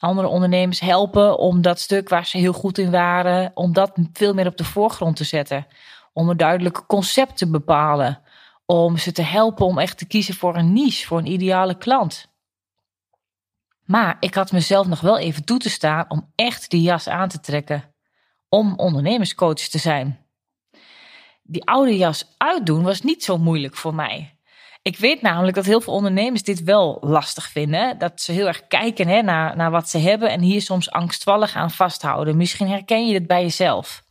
Andere 0.00 0.28
ondernemers 0.28 0.80
helpen 0.80 1.38
om 1.38 1.62
dat 1.62 1.80
stuk 1.80 2.08
waar 2.08 2.26
ze 2.26 2.38
heel 2.38 2.52
goed 2.52 2.78
in 2.78 2.90
waren, 2.90 3.50
om 3.54 3.72
dat 3.72 3.92
veel 4.12 4.34
meer 4.34 4.46
op 4.46 4.56
de 4.56 4.64
voorgrond 4.64 5.16
te 5.16 5.24
zetten. 5.24 5.66
Om 6.12 6.28
een 6.28 6.36
duidelijke 6.36 6.86
concept 6.86 7.36
te 7.36 7.50
bepalen. 7.50 8.22
Om 8.66 8.96
ze 8.96 9.12
te 9.12 9.22
helpen 9.22 9.66
om 9.66 9.78
echt 9.78 9.98
te 9.98 10.06
kiezen 10.06 10.34
voor 10.34 10.56
een 10.56 10.72
niche, 10.72 11.06
voor 11.06 11.18
een 11.18 11.32
ideale 11.32 11.78
klant. 11.78 12.28
Maar 13.84 14.16
ik 14.20 14.34
had 14.34 14.52
mezelf 14.52 14.86
nog 14.86 15.00
wel 15.00 15.18
even 15.18 15.44
toe 15.44 15.58
te 15.58 15.70
staan 15.70 16.04
om 16.08 16.32
echt 16.34 16.70
die 16.70 16.82
jas 16.82 17.08
aan 17.08 17.28
te 17.28 17.40
trekken. 17.40 17.94
Om 18.48 18.74
ondernemerscoach 18.76 19.54
te 19.54 19.78
zijn. 19.78 20.26
Die 21.42 21.64
oude 21.64 21.96
jas 21.96 22.34
uitdoen 22.36 22.82
was 22.82 23.00
niet 23.00 23.24
zo 23.24 23.38
moeilijk 23.38 23.76
voor 23.76 23.94
mij. 23.94 24.34
Ik 24.82 24.98
weet 24.98 25.22
namelijk 25.22 25.54
dat 25.54 25.64
heel 25.64 25.80
veel 25.80 25.92
ondernemers 25.92 26.42
dit 26.42 26.62
wel 26.62 26.98
lastig 27.00 27.50
vinden. 27.50 27.98
Dat 27.98 28.20
ze 28.20 28.32
heel 28.32 28.46
erg 28.46 28.66
kijken 28.66 29.08
hè, 29.08 29.22
naar, 29.22 29.56
naar 29.56 29.70
wat 29.70 29.88
ze 29.88 29.98
hebben 29.98 30.30
en 30.30 30.40
hier 30.40 30.62
soms 30.62 30.90
angstvallig 30.90 31.54
aan 31.54 31.70
vasthouden. 31.70 32.36
Misschien 32.36 32.68
herken 32.68 33.06
je 33.06 33.14
het 33.14 33.26
bij 33.26 33.42
jezelf. 33.42 34.02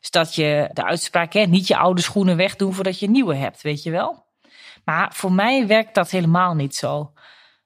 Dus 0.00 0.10
dat 0.10 0.34
je 0.34 0.70
de 0.72 0.84
uitspraak, 0.84 1.32
hè, 1.32 1.40
niet 1.40 1.66
je 1.66 1.76
oude 1.76 2.00
schoenen 2.00 2.36
wegdoen 2.36 2.72
voordat 2.74 2.98
je 2.98 3.10
nieuwe 3.10 3.34
hebt, 3.34 3.62
weet 3.62 3.82
je 3.82 3.90
wel. 3.90 4.24
Maar 4.84 5.12
voor 5.14 5.32
mij 5.32 5.66
werkt 5.66 5.94
dat 5.94 6.10
helemaal 6.10 6.54
niet 6.54 6.76
zo. 6.76 7.12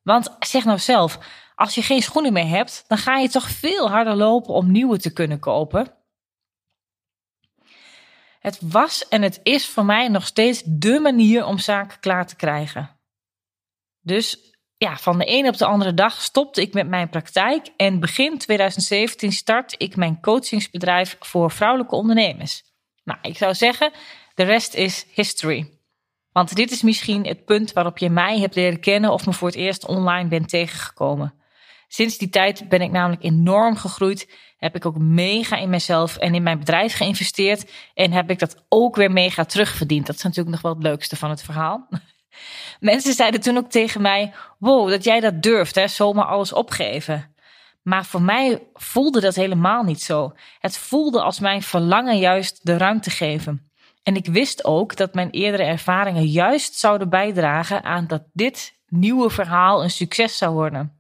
Want 0.03 0.37
zeg 0.39 0.65
nou 0.65 0.79
zelf, 0.79 1.19
als 1.55 1.75
je 1.75 1.83
geen 1.83 2.03
schoenen 2.03 2.33
meer 2.33 2.49
hebt, 2.49 2.85
dan 2.87 2.99
ga 2.99 3.17
je 3.17 3.29
toch 3.29 3.51
veel 3.51 3.91
harder 3.91 4.15
lopen 4.15 4.55
om 4.55 4.71
nieuwe 4.71 4.99
te 4.99 5.13
kunnen 5.13 5.39
kopen. 5.39 6.00
Het 8.41 8.59
was 8.63 9.09
en 9.09 9.23
het 9.23 9.41
is 9.43 9.67
voor 9.67 9.85
mij 9.85 10.09
nog 10.09 10.27
steeds 10.27 10.63
de 10.65 11.01
manier 11.01 11.45
om 11.45 11.59
zaken 11.59 12.01
klaar 12.01 12.27
te 12.27 12.37
krijgen. 12.37 12.99
Dus 14.01 14.55
ja, 14.77 14.97
van 14.97 15.19
de 15.19 15.25
ene 15.25 15.49
op 15.49 15.57
de 15.57 15.65
andere 15.65 15.95
dag 15.95 16.23
stopte 16.23 16.61
ik 16.61 16.73
met 16.73 16.89
mijn 16.89 17.09
praktijk 17.09 17.69
en 17.77 18.01
begin 18.01 18.39
2017 18.39 19.33
start 19.33 19.75
ik 19.79 19.97
mijn 19.97 20.21
coachingsbedrijf 20.21 21.17
voor 21.21 21.51
vrouwelijke 21.51 21.95
ondernemers. 21.95 22.63
Nou, 23.05 23.19
ik 23.23 23.37
zou 23.37 23.55
zeggen, 23.55 23.93
de 24.35 24.43
rest 24.43 24.75
is 24.75 25.07
history. 25.15 25.71
Want 26.33 26.57
dit 26.57 26.71
is 26.71 26.83
misschien 26.83 27.27
het 27.27 27.45
punt 27.45 27.73
waarop 27.73 27.99
je 27.99 28.11
mij 28.11 28.39
hebt 28.39 28.55
leren 28.55 28.81
kennen 28.81 29.13
of 29.13 29.27
me 29.27 29.33
voor 29.33 29.49
het 29.49 29.57
eerst 29.57 29.87
online 29.87 30.29
bent 30.29 30.49
tegengekomen. 30.49 31.35
Sinds 31.93 32.19
die 32.19 32.29
tijd 32.29 32.69
ben 32.69 32.81
ik 32.81 32.91
namelijk 32.91 33.23
enorm 33.23 33.77
gegroeid. 33.77 34.29
Heb 34.57 34.75
ik 34.75 34.87
ook 34.87 34.99
mega 34.99 35.57
in 35.57 35.71
mezelf 35.71 36.17
en 36.17 36.35
in 36.35 36.43
mijn 36.43 36.59
bedrijf 36.59 36.97
geïnvesteerd. 36.97 37.71
En 37.95 38.13
heb 38.13 38.31
ik 38.31 38.39
dat 38.39 38.65
ook 38.69 38.97
weer 38.97 39.11
mega 39.11 39.45
terugverdiend. 39.45 40.07
Dat 40.07 40.17
is 40.17 40.23
natuurlijk 40.23 40.51
nog 40.51 40.61
wel 40.61 40.75
het 40.75 40.83
leukste 40.83 41.17
van 41.17 41.31
het 41.31 41.43
verhaal. 41.43 41.89
Mensen 42.81 43.15
zeiden 43.15 43.41
toen 43.41 43.57
ook 43.57 43.71
tegen 43.71 44.03
mij: 44.03 44.33
Wow, 44.59 44.91
dat 44.91 45.05
jij 45.05 45.21
dat 45.21 45.43
durft, 45.43 45.75
hè, 45.75 45.89
zomaar 45.89 46.25
alles 46.25 46.53
opgeven. 46.53 47.35
Maar 47.83 48.05
voor 48.05 48.23
mij 48.23 48.63
voelde 48.75 49.21
dat 49.21 49.35
helemaal 49.35 49.83
niet 49.83 50.03
zo. 50.03 50.33
Het 50.59 50.79
voelde 50.79 51.23
als 51.23 51.41
mijn 51.41 51.63
verlangen 51.63 52.19
juist 52.19 52.67
de 52.67 52.77
ruimte 52.77 53.11
geven. 53.11 53.71
En 54.03 54.17
ik 54.17 54.27
wist 54.27 54.65
ook 54.65 54.97
dat 54.97 55.15
mijn 55.15 55.31
eerdere 55.31 55.65
ervaringen 55.65 56.27
juist 56.27 56.75
zouden 56.75 57.09
bijdragen 57.09 57.83
aan 57.85 58.07
dat 58.07 58.23
dit 58.33 58.79
nieuwe 58.87 59.31
verhaal 59.31 59.83
een 59.83 59.91
succes 59.91 60.39
zou 60.39 60.55
worden. 60.55 61.00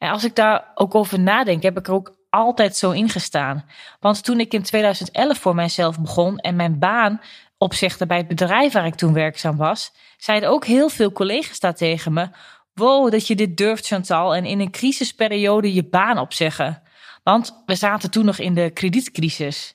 En 0.00 0.10
als 0.10 0.24
ik 0.24 0.34
daar 0.34 0.64
ook 0.74 0.94
over 0.94 1.20
nadenk, 1.20 1.62
heb 1.62 1.78
ik 1.78 1.86
er 1.86 1.92
ook 1.92 2.14
altijd 2.30 2.76
zo 2.76 2.90
ingestaan. 2.90 3.64
Want 3.98 4.24
toen 4.24 4.40
ik 4.40 4.52
in 4.52 4.62
2011 4.62 5.38
voor 5.38 5.54
mijzelf 5.54 6.00
begon 6.00 6.38
en 6.38 6.56
mijn 6.56 6.78
baan 6.78 7.20
opzegde 7.58 8.06
bij 8.06 8.16
het 8.16 8.28
bedrijf 8.28 8.72
waar 8.72 8.86
ik 8.86 8.94
toen 8.94 9.12
werkzaam 9.12 9.56
was, 9.56 9.92
zeiden 10.16 10.48
ook 10.48 10.64
heel 10.64 10.88
veel 10.88 11.12
collega's 11.12 11.60
daar 11.60 11.74
tegen 11.74 12.12
me: 12.12 12.28
Wow, 12.74 13.10
dat 13.10 13.26
je 13.26 13.34
dit 13.34 13.56
durft, 13.56 13.86
Chantal, 13.86 14.34
en 14.34 14.44
in 14.44 14.60
een 14.60 14.70
crisisperiode 14.70 15.74
je 15.74 15.84
baan 15.84 16.18
opzeggen. 16.18 16.82
Want 17.22 17.62
we 17.66 17.74
zaten 17.74 18.10
toen 18.10 18.24
nog 18.24 18.38
in 18.38 18.54
de 18.54 18.70
kredietcrisis. 18.70 19.74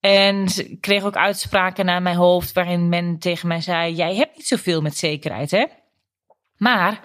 En 0.00 0.48
ze 0.48 0.76
kreeg 0.80 1.04
ook 1.04 1.16
uitspraken 1.16 1.84
naar 1.84 2.02
mijn 2.02 2.16
hoofd 2.16 2.52
waarin 2.52 2.88
men 2.88 3.18
tegen 3.18 3.48
mij 3.48 3.60
zei: 3.60 3.94
Jij 3.94 4.14
hebt 4.14 4.36
niet 4.36 4.46
zoveel 4.46 4.80
met 4.80 4.96
zekerheid, 4.96 5.50
hè? 5.50 5.64
Maar 6.56 7.00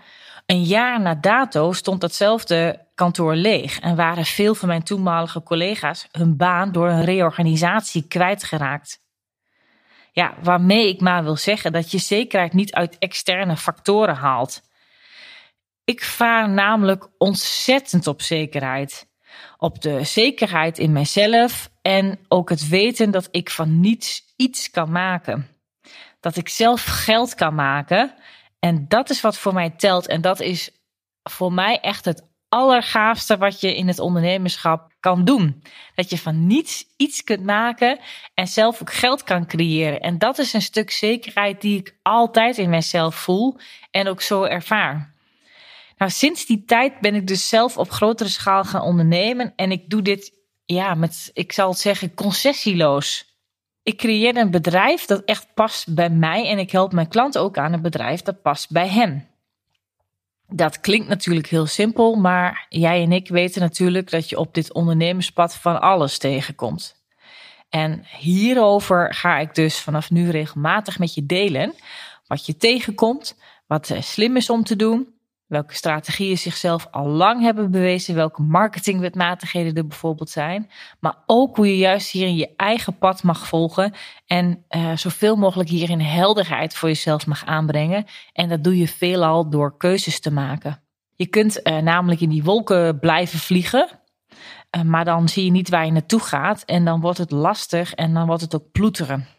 een 0.46 0.64
jaar 0.64 1.02
na 1.02 1.16
dato 1.16 1.72
stond 1.72 2.02
datzelfde 2.02 2.88
kantoor 2.96 3.36
leeg 3.36 3.80
en 3.80 3.96
waren 3.96 4.26
veel 4.26 4.56
van 4.56 4.68
mijn 4.68 4.84
toenmalige 4.84 5.44
collega's 5.44 6.08
hun 6.12 6.38
baan 6.38 6.72
door 6.72 6.90
een 6.90 7.06
reorganisatie 7.06 8.08
kwijtgeraakt. 8.08 9.04
Ja, 10.12 10.34
waarmee 10.42 10.88
ik 10.88 11.02
maar 11.02 11.24
wil 11.24 11.36
zeggen 11.36 11.72
dat 11.72 11.92
je 11.92 11.98
zekerheid 11.98 12.54
niet 12.54 12.74
uit 12.74 12.98
externe 12.98 13.58
factoren 13.58 14.16
haalt. 14.16 14.62
Ik 15.84 16.04
vaar 16.04 16.50
namelijk 16.50 17.08
ontzettend 17.18 18.08
op 18.08 18.22
zekerheid. 18.22 19.08
Op 19.58 19.82
de 19.82 20.04
zekerheid 20.04 20.78
in 20.80 20.92
mijzelf 20.92 21.70
en 21.82 22.20
ook 22.28 22.50
het 22.50 22.68
weten 22.68 23.12
dat 23.12 23.28
ik 23.32 23.50
van 23.50 23.80
niets 23.80 24.34
iets 24.36 24.72
kan 24.72 24.92
maken. 24.92 25.48
Dat 26.20 26.36
ik 26.38 26.50
zelf 26.50 26.84
geld 26.84 27.36
kan 27.36 27.56
maken 27.56 28.14
en 28.66 28.86
dat 28.88 29.10
is 29.10 29.22
wat 29.22 29.38
voor 29.38 29.54
mij 29.54 29.70
telt. 29.70 30.08
En 30.08 30.22
dat 30.22 30.40
is 30.40 30.72
voor 31.24 31.54
mij 31.54 31.80
echt 31.80 32.06
het 32.06 32.28
allergaafste 32.50 33.38
wat 33.38 33.62
je 33.62 33.76
in 33.76 33.88
het 33.88 34.00
ondernemerschap 34.00 34.92
kan 35.00 35.26
doen. 35.26 35.64
Dat 35.96 36.10
je 36.10 36.18
van 36.18 36.48
niets 36.48 36.86
iets 36.98 37.24
kunt 37.24 37.44
maken 37.44 38.00
en 38.34 38.48
zelf 38.48 38.82
ook 38.82 38.94
geld 38.94 39.24
kan 39.24 39.48
creëren. 39.48 40.00
En 40.00 40.18
dat 40.18 40.38
is 40.38 40.54
een 40.54 40.62
stuk 40.62 40.92
zekerheid 40.92 41.62
die 41.62 41.80
ik 41.80 41.98
altijd 42.02 42.58
in 42.58 42.70
mezelf 42.70 43.16
voel 43.16 43.58
en 43.92 44.08
ook 44.08 44.22
zo 44.22 44.44
ervaar. 44.44 45.14
Nou, 45.98 46.12
sinds 46.12 46.46
die 46.46 46.64
tijd 46.66 47.00
ben 47.00 47.16
ik 47.16 47.28
dus 47.28 47.50
zelf 47.50 47.78
op 47.78 47.92
grotere 47.92 48.30
schaal 48.30 48.64
gaan 48.64 48.82
ondernemen 48.82 49.54
en 49.56 49.72
ik 49.72 49.90
doe 49.90 50.02
dit, 50.02 50.34
ja, 50.66 50.94
met, 50.94 51.30
ik 51.34 51.52
zal 51.52 51.70
het 51.70 51.80
zeggen, 51.80 52.14
concessieloos. 52.14 53.35
Ik 53.86 53.98
creëer 53.98 54.38
een 54.38 54.52
bedrijf 54.52 55.06
dat 55.06 55.24
echt 55.24 55.48
past 55.54 55.94
bij 55.96 56.10
mij 56.10 56.48
en 56.48 56.58
ik 56.58 56.72
help 56.72 56.92
mijn 56.92 57.08
klant 57.08 57.38
ook 57.38 57.58
aan 57.58 57.74
een 57.74 57.82
bedrijf 57.82 58.22
dat 58.22 58.42
past 58.42 58.72
bij 58.72 58.88
hem. 58.88 59.28
Dat 60.48 60.80
klinkt 60.80 61.08
natuurlijk 61.08 61.48
heel 61.48 61.66
simpel, 61.66 62.16
maar 62.16 62.66
jij 62.70 63.04
en 63.04 63.12
ik 63.12 63.28
weten 63.28 63.62
natuurlijk 63.62 64.10
dat 64.10 64.30
je 64.30 64.38
op 64.38 64.54
dit 64.54 64.74
ondernemerspad 64.74 65.56
van 65.56 65.82
alles 65.82 66.18
tegenkomt. 66.18 67.04
En 67.70 68.06
hierover 68.20 69.14
ga 69.14 69.38
ik 69.38 69.56
dus 69.56 69.80
vanaf 69.80 70.12
nu 70.12 70.30
regelmatig 70.30 71.00
met 71.00 71.14
je 71.14 71.26
delen 71.26 71.74
wat 72.28 72.46
je 72.46 72.58
tegenkomt, 72.58 73.38
wat 73.68 73.96
slim 74.00 74.36
is 74.36 74.50
om 74.50 74.64
te 74.64 74.76
doen 74.76 75.15
welke 75.48 75.74
strategieën 75.74 76.38
zichzelf 76.38 76.88
al 76.92 77.08
lang 77.08 77.42
hebben 77.42 77.72
bewezen, 77.72 78.16
welke 78.16 78.42
marketingwetmatigheden 78.42 79.76
er 79.76 79.88
bijvoorbeeld 79.88 80.30
zijn, 80.30 80.70
maar 81.00 81.18
ook 81.26 81.56
hoe 81.56 81.68
je 81.68 81.78
juist 81.78 82.12
hierin 82.12 82.36
je 82.36 82.54
eigen 82.56 82.98
pad 82.98 83.24
mag 83.24 83.48
volgen 83.48 83.94
en 84.26 84.66
uh, 84.70 84.96
zoveel 84.96 85.36
mogelijk 85.36 85.70
hierin 85.70 86.00
helderheid 86.00 86.76
voor 86.76 86.90
jezelf 86.90 87.26
mag 87.26 87.46
aanbrengen. 87.46 88.06
En 88.34 88.50
dat 88.50 88.64
doe 88.64 88.78
je 88.78 88.88
veelal 88.88 89.50
door 89.50 89.78
keuzes 89.78 90.20
te 90.20 90.32
maken. 90.32 90.84
Je 91.16 91.28
kunt 91.28 91.60
uh, 91.64 91.78
namelijk 91.78 92.22
in 92.22 92.30
die 92.30 92.44
wolken 92.44 93.00
blijven 93.00 93.40
vliegen, 93.40 93.90
uh, 94.78 94.82
maar 94.82 95.06
dan 95.06 95.30
zie 95.30 95.46
je 95.46 95.52
niet 95.52 95.70
waar 95.70 95.86
je 95.86 95.92
naartoe 95.92 96.20
gaat 96.20 96.64
en 96.64 96.86
dan 96.86 97.02
wordt 97.02 97.18
het 97.18 97.32
lastig 97.32 97.94
en 97.94 98.14
dan 98.14 98.26
wordt 98.26 98.42
het 98.42 98.56
ook 98.56 98.72
ploeteren. 98.72 99.35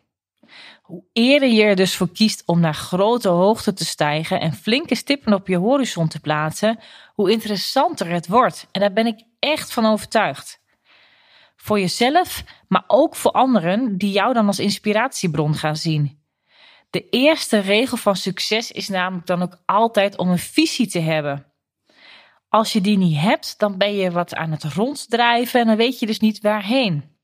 Hoe 0.87 1.05
eerder 1.12 1.49
je 1.49 1.62
er 1.62 1.76
dus 1.76 1.97
voor 1.97 2.12
kiest 2.12 2.43
om 2.45 2.61
naar 2.61 2.75
grote 2.75 3.28
hoogte 3.28 3.73
te 3.73 3.85
stijgen 3.85 4.40
en 4.40 4.52
flinke 4.52 4.95
stippen 4.95 5.33
op 5.33 5.49
je 5.49 5.57
horizon 5.57 6.09
te 6.09 6.21
plaatsen, 6.21 6.78
hoe 7.14 7.31
interessanter 7.31 8.11
het 8.11 8.26
wordt. 8.26 8.69
En 8.73 8.81
daar 8.81 8.93
ben 8.93 9.07
ik 9.07 9.23
echt 9.38 9.73
van 9.73 9.87
overtuigd. 9.87 10.62
Voor 11.57 11.81
jezelf, 11.81 12.45
maar 12.69 12.85
ook 12.87 13.16
voor 13.16 13.31
anderen 13.31 13.99
die 13.99 14.12
jou 14.12 14.33
dan 14.33 14.47
als 14.47 14.59
inspiratiebron 14.59 15.55
gaan 15.55 15.76
zien. 15.76 16.23
De 16.90 17.09
eerste 17.09 17.59
regel 17.59 17.97
van 17.97 18.16
succes 18.16 18.73
is 18.73 18.88
namelijk 18.88 19.26
dan 19.26 19.43
ook 19.43 19.62
altijd 19.64 20.16
om 20.16 20.31
een 20.31 20.38
visie 20.38 20.87
te 20.87 21.00
hebben. 21.00 21.52
Als 22.49 22.73
je 22.73 22.81
die 22.81 22.99
niet 22.99 23.21
hebt, 23.21 23.59
dan 23.59 23.78
ben 23.78 23.95
je 23.95 24.11
wat 24.11 24.35
aan 24.35 24.50
het 24.50 24.64
ronddrijven 24.64 25.61
en 25.61 25.66
dan 25.66 25.76
weet 25.76 25.99
je 25.99 26.07
dus 26.07 26.21
niet 26.21 26.40
waarheen. 26.40 27.16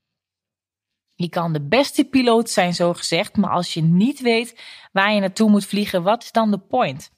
Je 1.15 1.29
kan 1.29 1.53
de 1.53 1.67
beste 1.67 2.05
piloot 2.05 2.51
zijn, 2.51 2.75
zo 2.75 2.93
gezegd, 2.93 3.37
maar 3.37 3.51
als 3.51 3.75
je 3.75 3.83
niet 3.83 4.21
weet 4.21 4.61
waar 4.93 5.15
je 5.15 5.21
naartoe 5.21 5.51
moet 5.51 5.67
vliegen, 5.67 6.03
wat 6.03 6.23
is 6.23 6.33
dan 6.33 6.51
de 6.51 6.59
point? 6.59 7.11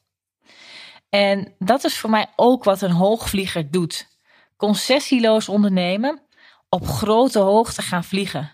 En 1.08 1.54
dat 1.58 1.84
is 1.84 1.98
voor 1.98 2.10
mij 2.10 2.26
ook 2.36 2.64
wat 2.64 2.82
een 2.82 2.90
hoogvlieger 2.90 3.70
doet. 3.70 4.18
Concessieloos 4.56 5.48
ondernemen, 5.48 6.22
op 6.68 6.86
grote 6.86 7.38
hoogte 7.38 7.82
gaan 7.82 8.04
vliegen. 8.04 8.52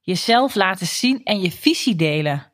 Jezelf 0.00 0.54
laten 0.54 0.86
zien 0.86 1.24
en 1.24 1.40
je 1.40 1.50
visie 1.50 1.96
delen. 1.96 2.52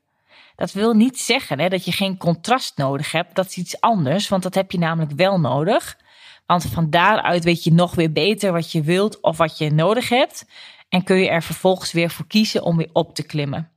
Dat 0.56 0.72
wil 0.72 0.92
niet 0.92 1.20
zeggen 1.20 1.60
hè, 1.60 1.68
dat 1.68 1.84
je 1.84 1.92
geen 1.92 2.16
contrast 2.16 2.76
nodig 2.76 3.12
hebt. 3.12 3.34
Dat 3.34 3.46
is 3.46 3.56
iets 3.56 3.80
anders, 3.80 4.28
want 4.28 4.42
dat 4.42 4.54
heb 4.54 4.70
je 4.70 4.78
namelijk 4.78 5.12
wel 5.12 5.40
nodig. 5.40 5.98
Want 6.46 6.66
van 6.66 6.90
daaruit 6.90 7.44
weet 7.44 7.64
je 7.64 7.72
nog 7.72 7.94
weer 7.94 8.12
beter 8.12 8.52
wat 8.52 8.72
je 8.72 8.82
wilt 8.82 9.20
of 9.20 9.36
wat 9.36 9.58
je 9.58 9.70
nodig 9.70 10.08
hebt. 10.08 10.46
En 10.88 11.04
kun 11.04 11.16
je 11.16 11.28
er 11.28 11.42
vervolgens 11.42 11.92
weer 11.92 12.10
voor 12.10 12.26
kiezen 12.26 12.62
om 12.62 12.76
weer 12.76 12.90
op 12.92 13.14
te 13.14 13.22
klimmen. 13.22 13.72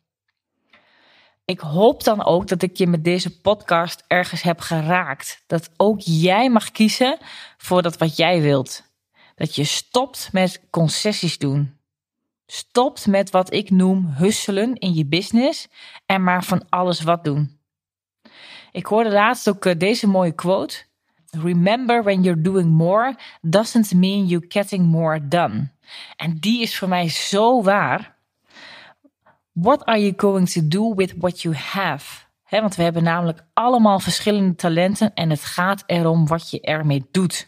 Ik 1.46 1.60
hoop 1.60 2.04
dan 2.04 2.26
ook 2.26 2.48
dat 2.48 2.62
ik 2.62 2.78
je 2.78 2.88
met 2.88 3.04
deze 3.04 3.42
podcast 3.42 4.04
ergens 4.08 4.42
heb 4.42 4.60
geraakt. 4.60 5.44
Dat 5.48 5.70
ook 5.78 6.00
jij 6.00 6.50
mag 6.50 6.72
kiezen 6.72 7.18
voor 7.58 7.82
dat 7.82 7.98
wat 7.98 8.18
jij 8.18 8.42
wilt. 8.42 8.84
Dat 9.36 9.56
je 9.56 9.64
stopt 9.64 10.30
met 10.32 10.62
concessies 10.70 11.38
doen. 11.38 11.78
Stopt 12.46 13.08
met 13.08 13.30
wat 13.30 13.54
ik 13.54 13.70
noem 13.70 14.06
husselen 14.06 14.76
in 14.76 14.94
je 14.94 15.06
business 15.06 15.68
en 16.06 16.24
maar 16.24 16.44
van 16.44 16.70
alles 16.70 17.02
wat 17.02 17.24
doen. 17.24 17.60
Ik 18.72 18.86
hoorde 18.86 19.12
laatst 19.12 19.50
ook 19.50 19.66
eh, 19.66 19.78
deze 19.78 20.08
mooie 20.08 20.36
quote. 20.36 20.86
Remember 21.31 22.03
when 22.03 22.24
you're 22.24 22.41
doing 22.41 22.67
more 22.67 23.15
doesn't 23.41 23.93
mean 23.93 24.25
you're 24.25 24.46
getting 24.50 24.86
more 24.86 25.27
done. 25.27 25.69
En 26.15 26.38
die 26.39 26.62
is 26.62 26.77
voor 26.77 26.88
mij 26.88 27.10
zo 27.10 27.62
waar. 27.63 28.15
What 29.51 29.86
are 29.86 30.00
you 30.00 30.13
going 30.17 30.50
to 30.50 30.67
do 30.67 30.96
with 30.96 31.13
what 31.17 31.41
you 31.41 31.55
have? 31.55 32.25
want 32.50 32.75
we 32.75 32.84
hebben 32.84 33.03
namelijk 33.03 33.46
allemaal 33.53 34.00
verschillende 34.00 34.55
talenten 34.55 35.13
en 35.13 35.29
het 35.29 35.43
gaat 35.43 35.84
erom 35.86 36.27
wat 36.27 36.50
je 36.50 36.62
ermee 36.62 37.05
doet. 37.12 37.48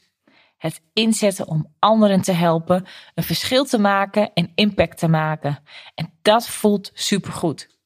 Het 0.58 0.82
inzetten 0.94 1.48
om 1.48 1.74
anderen 1.80 2.22
te 2.22 2.32
helpen, 2.32 2.86
een 3.16 3.24
verschil 3.24 3.66
te 3.66 3.80
maken 3.80 4.34
en 4.34 4.52
impact 4.56 4.98
te 4.98 5.08
maken. 5.08 5.60
En 5.96 6.12
dat 6.22 6.48
voelt 6.48 6.92
supergoed. 6.94 7.79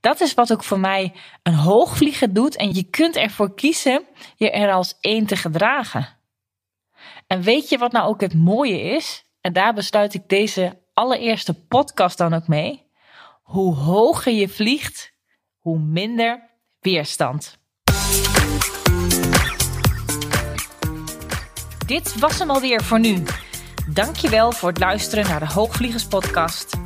Dat 0.00 0.20
is 0.20 0.34
wat 0.34 0.52
ook 0.52 0.64
voor 0.64 0.80
mij 0.80 1.12
een 1.42 1.54
hoogvlieger 1.54 2.32
doet 2.32 2.56
en 2.56 2.74
je 2.74 2.84
kunt 2.84 3.16
ervoor 3.16 3.54
kiezen 3.54 4.04
je 4.36 4.50
er 4.50 4.72
als 4.72 4.96
één 5.00 5.26
te 5.26 5.36
gedragen. 5.36 6.08
En 7.26 7.42
weet 7.42 7.68
je 7.68 7.78
wat 7.78 7.92
nou 7.92 8.08
ook 8.08 8.20
het 8.20 8.34
mooie 8.34 8.80
is? 8.80 9.24
En 9.40 9.52
daar 9.52 9.74
besluit 9.74 10.14
ik 10.14 10.28
deze 10.28 10.78
allereerste 10.94 11.54
podcast 11.54 12.18
dan 12.18 12.34
ook 12.34 12.48
mee. 12.48 12.84
Hoe 13.42 13.74
hoger 13.74 14.32
je 14.32 14.48
vliegt, 14.48 15.12
hoe 15.58 15.78
minder 15.78 16.50
weerstand. 16.80 17.58
Dit 21.86 22.18
was 22.18 22.38
hem 22.38 22.50
alweer 22.50 22.82
voor 22.82 23.00
nu. 23.00 23.22
Dankjewel 23.92 24.52
voor 24.52 24.68
het 24.68 24.78
luisteren 24.78 25.28
naar 25.28 25.40
de 25.40 25.52
Hoogvliegers 25.52 26.06
podcast. 26.06 26.85